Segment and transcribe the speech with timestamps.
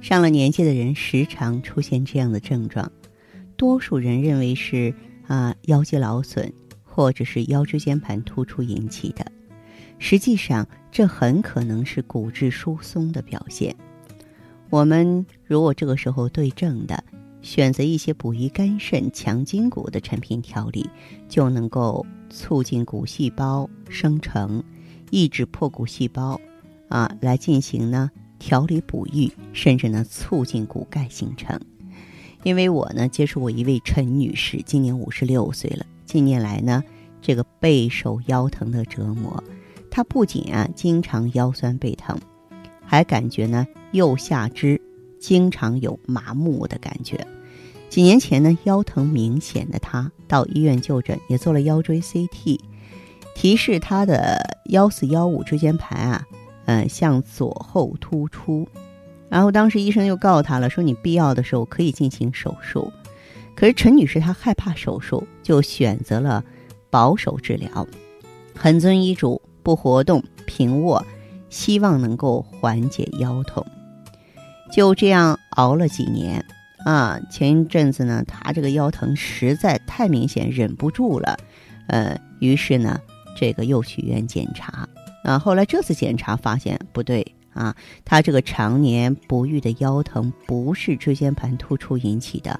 [0.00, 2.90] 上了年纪的人时常出现这样的症状，
[3.56, 4.94] 多数人认为是
[5.26, 6.52] 啊腰肌劳损。
[6.88, 9.30] 或者是腰椎间盘突出引起的，
[9.98, 13.76] 实际上这很可能是骨质疏松的表现。
[14.70, 17.04] 我们如果这个时候对症的
[17.42, 20.88] 选择一些补益肝肾、强筋骨的产品调理，
[21.28, 24.64] 就能够促进骨细胞生成，
[25.10, 26.40] 抑制破骨细胞，
[26.88, 31.60] 啊，来进行呢调理补益，甚至呢促进骨钙形成。
[32.42, 35.84] 因为我呢接触过一位陈女士，今年五十六岁了。
[36.04, 36.84] 近年来呢，
[37.20, 39.42] 这个备受腰疼的折磨，
[39.90, 42.16] 她不仅啊经常腰酸背疼，
[42.84, 44.80] 还感觉呢右下肢
[45.18, 47.26] 经常有麻木的感觉。
[47.88, 52.60] 几年前呢腰疼明显的她到医院就诊，也做了腰椎 CT，
[53.34, 56.24] 提示她的幺四幺五椎间盘啊，
[56.66, 58.68] 嗯向左后突出。
[59.28, 62.92] 然后当时医生又告诉她了，说你必要的时候可以进行手术。
[63.56, 66.44] 可是陈女士她害怕手术，就选择了
[66.90, 67.86] 保守治疗，
[68.54, 71.04] 很遵医嘱，不活动，平卧，
[71.48, 73.66] 希望能够缓解腰痛。
[74.70, 76.44] 就这样熬了几年
[76.84, 81.36] 啊，前一阵子呢，她这个腰疼实在太明显，忍不住了，
[81.88, 83.00] 呃，于是呢，
[83.36, 84.88] 这个又去医院检查
[85.26, 85.38] 啊。
[85.38, 92.58] 后来这次检查发现不对啊，她这个常年不愈的腰疼不是椎间盘突出引起的。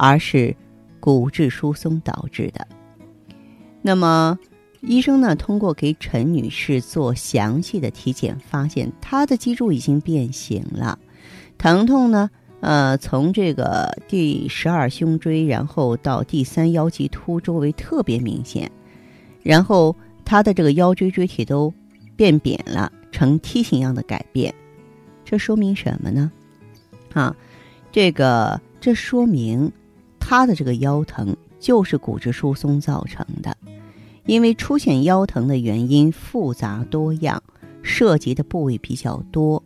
[0.00, 0.54] 而是
[1.00, 2.64] 骨质疏松导致的。
[3.82, 4.38] 那么，
[4.80, 10.96] 医生呢，通过给陈女士做详细的体检，发现她的脊柱已经变形了，
[11.58, 18.70] 疼痛呢，呃，从这个第十二胸椎，然后到第三腰棘突周围特别明显，
[19.42, 21.74] 然后她的这个腰椎椎体都
[22.18, 24.54] 变扁了，呈梯形样的改变，
[25.24, 26.30] 这说明什么呢？
[27.14, 27.34] 啊，
[27.90, 29.72] 这个这说明。
[30.20, 33.56] 他的这个腰疼就是骨质疏松造成的，
[34.26, 37.42] 因为出现腰疼的原因复杂多样，
[37.82, 39.62] 涉及的部位比较多，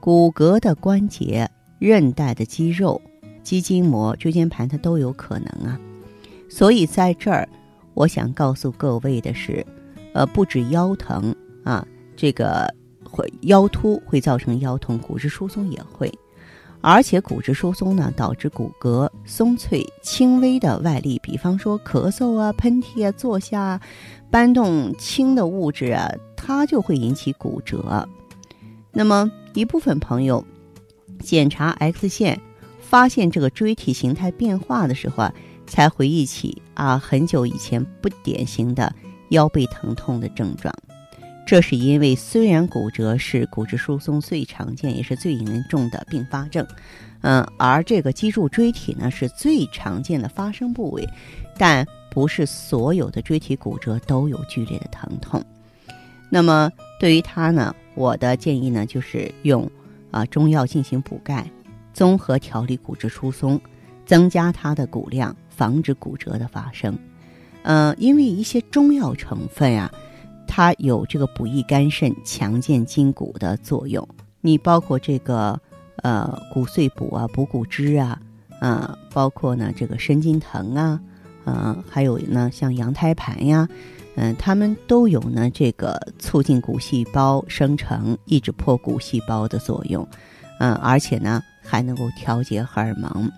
[0.00, 1.48] 骨骼的关节、
[1.78, 3.00] 韧带的肌肉、
[3.44, 5.78] 肌筋膜、椎间盘它都有可能啊。
[6.48, 7.48] 所以在这儿，
[7.94, 9.64] 我想告诉各位的是，
[10.16, 12.66] 呃，不止腰疼啊，这个
[13.04, 16.10] 会腰突会造成腰痛，骨质疏松也会。
[16.80, 23.78] 而且骨质疏松呢，导致骨骼松脆，轻微的外力，比方说咳嗽啊、喷嚏啊、坐下、
[24.30, 28.08] 搬动轻的物质啊，它就会引起骨折。
[28.92, 30.42] 那么一部分朋友
[31.20, 32.40] 检查 X 线，
[32.80, 35.34] 发现这个椎体形态变化的时候啊，
[35.66, 38.90] 才回忆起啊很久以前不典型的
[39.30, 40.74] 腰背疼痛的症状。
[41.46, 46.66] 这是因为，虽然骨折是骨质疏松最常见也是最严重的并发症，
[47.20, 51.08] 嗯，而这个脊柱椎体呢是最常见的发生部位，
[51.56, 55.40] 但不是所有的椎体骨折都有剧烈的疼痛。
[56.28, 59.70] 那么对于他呢，我的建议呢就是用
[60.10, 61.48] 啊中药进行补钙，
[61.94, 63.60] 综合调理骨质疏松，
[64.04, 66.98] 增加它的骨量，防止骨折的发生。
[67.66, 69.90] 嗯，因为一些中药成分呀。
[70.48, 74.08] 它有这个补益肝肾、强健筋骨的作用。
[74.40, 75.60] 你包括这个
[76.02, 78.18] 呃骨碎补啊、补骨脂啊，
[78.60, 81.00] 啊，包括呢这个生筋藤啊，
[81.44, 83.68] 嗯，还有呢像羊胎盘呀，
[84.14, 90.08] 嗯，它们都有呢这个促进骨细胞生成、抑制破骨细胞的作用，
[90.60, 93.30] 嗯，而且呢还能够调节荷尔蒙。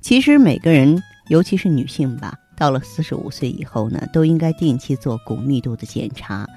[0.00, 2.36] 其实每个人，尤其是女性吧。
[2.62, 6.48] 到了四十五岁以后呢，都应该定期做骨密度的检查。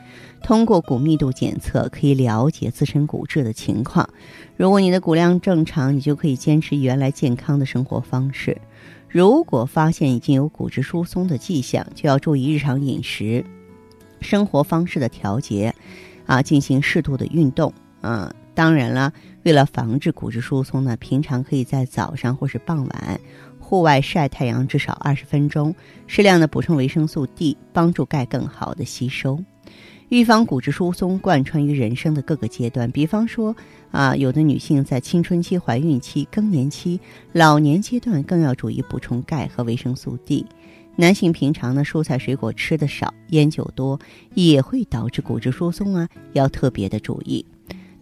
[0.44, 4.08] 通过骨密度检测，可以了解自身骨质的情况。
[4.56, 8.56] 如果你的骨量正常，你就可以坚持原来健康的生活方式。
[9.10, 13.44] 如果发现已经有骨质疏松的迹象，就要注意日常饮食、
[14.22, 15.74] 生活方式的调节，
[16.28, 17.74] 啊，进行适度的运动。
[18.02, 19.12] 啊，当然了，
[19.42, 23.20] 为了防治骨质疏松呢，平常可以在早上或是傍晚。
[23.66, 25.74] 户外晒太阳至少二十分钟，
[26.06, 29.44] 适量的补充维生素 D，帮助钙更好的吸收。
[30.10, 33.56] 预防骨质疏松贯穿于人生的各个阶段，比方说
[33.90, 37.00] 啊，有的女性在青春期、怀孕期、更年期、
[37.32, 40.46] 老年阶段更要注意补充钙和维生素 D。
[40.96, 44.00] 男性平常呢，蔬菜水果吃的少，烟酒多，
[44.36, 47.44] 也会导致骨质疏松啊，要特别的注意。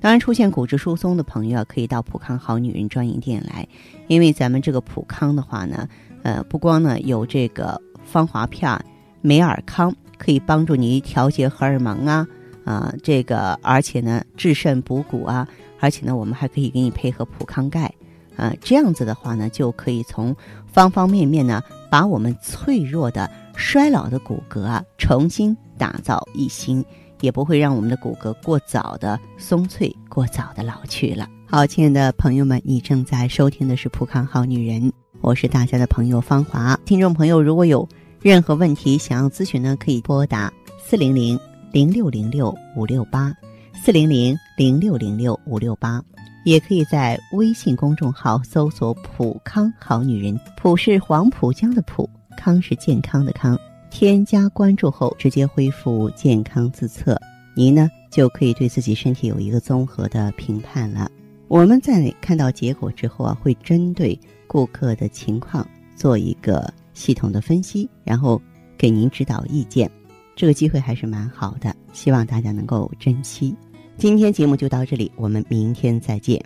[0.03, 3.65] 当然，出现骨质疏松的朋友啊，可以到普康好女人专营店来，
[4.07, 5.87] 因为咱们这个普康的话呢，
[6.23, 8.77] 呃，不光呢有这个芳华片、
[9.21, 9.95] 美尔康。
[10.15, 12.25] 可以帮助你调节荷尔蒙啊
[12.63, 15.45] 啊，这个而且呢治肾补骨啊，
[15.81, 17.93] 而且呢我们还可以给你配合普康钙
[18.37, 20.33] 啊，这样子的话呢就可以从
[20.71, 26.85] 方方面面呢把我们脆弱的衰老的骨骼啊重新打造一新，
[27.23, 31.27] 也不会让我们的骨骼过早的松脆，过早的老去了。
[31.47, 34.91] 好，亲爱的朋友们，你正在收听的是普康好女人，
[35.21, 36.77] 我是大家的朋友芳华。
[36.85, 37.87] 听众朋友如果有。
[38.21, 40.49] 任何问题想要咨询呢，可以拨打
[40.81, 41.37] 四零零
[41.73, 43.33] 零六零六五六八，
[43.73, 46.01] 四零零零六零六五六八，
[46.45, 53.59] 也可以在微信公众号搜索“普康好女人”，普是黄浦江的浦，康是健康的康。
[53.93, 57.15] 添加关注后，直接恢复健康自测，
[57.55, 61.11] 您呢就可以对自己身体有一个综合的评判了。
[61.47, 66.73] 我们在看到结果之后啊，会针对顾客的情况做一个。
[66.95, 68.39] 系统的分析，然后
[68.77, 69.89] 给您指导意见，
[70.35, 73.55] 这个机会还是蛮好的，希望大家能够珍惜。
[73.97, 76.39] 今天节目就到这里，我们明天再见。